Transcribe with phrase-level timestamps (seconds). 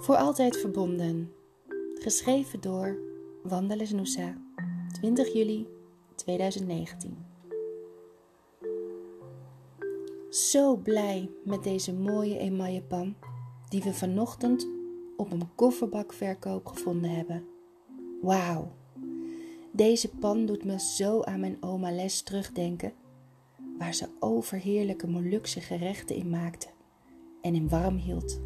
[0.00, 1.32] Voor altijd verbonden.
[1.94, 2.98] Geschreven door
[3.42, 4.36] Wanda Lesnusa.
[4.92, 5.66] 20 juli
[6.14, 7.26] 2019.
[10.30, 13.14] Zo blij met deze mooie emaille pan
[13.68, 14.68] die we vanochtend
[15.16, 17.44] op een kofferbakverkoop gevonden hebben.
[18.20, 18.72] Wauw.
[19.72, 22.92] Deze pan doet me zo aan mijn oma Les terugdenken,
[23.78, 26.68] waar ze overheerlijke Molukse gerechten in maakte
[27.40, 28.40] en in warm hield.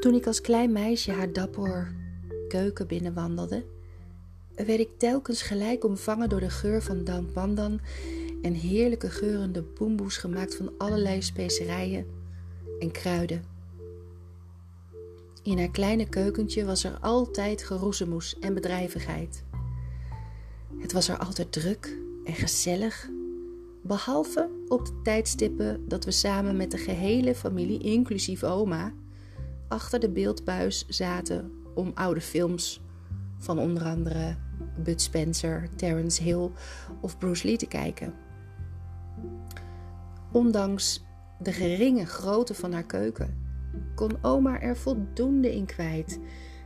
[0.00, 1.94] Toen ik als klein meisje haar dapper
[2.48, 3.64] keuken binnenwandelde,
[4.54, 7.80] werd ik telkens gelijk omvangen door de geur van dampandan
[8.42, 12.06] en heerlijke geurende boemboes gemaakt van allerlei specerijen
[12.78, 13.44] en kruiden.
[15.42, 19.44] In haar kleine keukentje was er altijd geroezemoes en bedrijvigheid.
[20.78, 23.08] Het was er altijd druk en gezellig,
[23.82, 28.92] behalve op de tijdstippen dat we samen met de gehele familie, inclusief oma,
[29.68, 32.82] achter de beeldbuis zaten om oude films
[33.38, 34.36] van onder andere
[34.82, 36.50] Bud Spencer, Terence Hill
[37.00, 38.14] of Bruce Lee te kijken.
[40.32, 41.04] Ondanks
[41.38, 43.46] de geringe grootte van haar keuken
[43.94, 46.20] kon oma er voldoende in kwijt.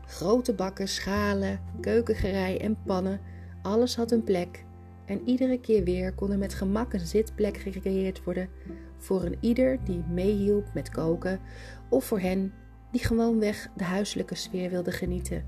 [0.06, 3.20] Grote bakken, schalen, keukengerei en pannen,
[3.62, 4.64] alles had een plek.
[5.06, 8.48] En iedere keer weer kon er met gemak een zitplek gecreëerd worden
[8.96, 11.40] voor een ieder die meehielp met koken
[11.88, 12.52] of voor hen
[12.92, 15.44] die gewoonweg de huiselijke sfeer wilde genieten.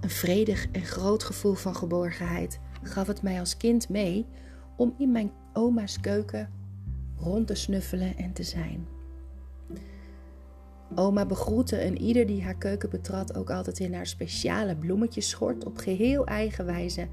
[0.00, 4.26] Een vredig en groot gevoel van geborgenheid gaf het mij als kind mee
[4.76, 6.50] om in mijn oma's keuken
[7.16, 8.86] rond te snuffelen en te zijn.
[10.94, 15.76] Oma begroette en ieder die haar keuken betrad ook altijd in haar speciale bloemetjeschort op
[15.76, 17.08] geheel eigen wijze,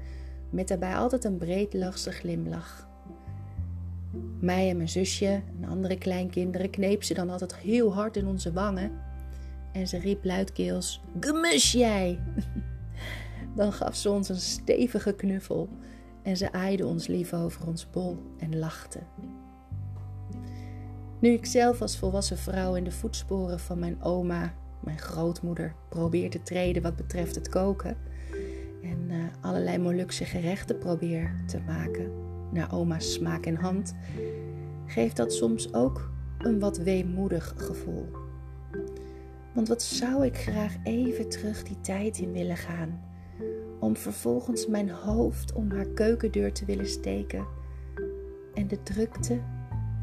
[0.50, 2.89] met daarbij altijd een breedlachse glimlach.
[4.40, 8.52] Mij en mijn zusje en andere kleinkinderen kneep ze dan altijd heel hard in onze
[8.52, 8.92] wangen
[9.72, 12.18] en ze riep luidkeels: Gemus jij!
[13.56, 15.68] Dan gaf ze ons een stevige knuffel
[16.22, 18.98] en ze aaide ons lief over ons bol en lachte.
[21.20, 26.30] Nu ik zelf als volwassen vrouw in de voetsporen van mijn oma, mijn grootmoeder, probeer
[26.30, 27.96] te treden wat betreft het koken
[28.82, 33.94] en uh, allerlei Molukse gerechten probeer te maken naar oma's smaak en hand,
[34.86, 38.08] geeft dat soms ook een wat weemoedig gevoel.
[39.54, 43.00] Want wat zou ik graag even terug die tijd in willen gaan,
[43.78, 47.46] om vervolgens mijn hoofd om haar keukendeur te willen steken
[48.54, 49.40] en de drukte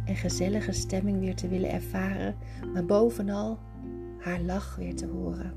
[0.06, 2.36] en gezellige stemming weer te willen ervaren,
[2.74, 3.60] maar bovenal
[4.20, 5.54] haar lach weer te horen.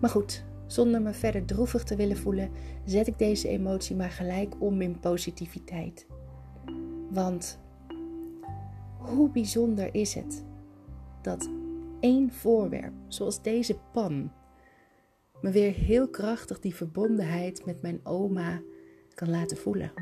[0.00, 2.50] Maar goed, zonder me verder droevig te willen voelen,
[2.84, 6.06] zet ik deze emotie maar gelijk om in positiviteit.
[7.10, 7.58] Want
[8.98, 10.44] hoe bijzonder is het
[11.22, 11.48] dat
[12.00, 14.32] één voorwerp, zoals deze pan,
[15.40, 18.62] me weer heel krachtig die verbondenheid met mijn oma
[19.14, 19.92] kan laten voelen.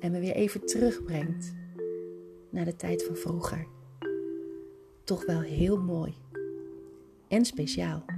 [0.00, 1.54] En me weer even terugbrengt
[2.50, 3.66] naar de tijd van vroeger.
[5.04, 6.14] Toch wel heel mooi
[7.28, 8.15] en speciaal.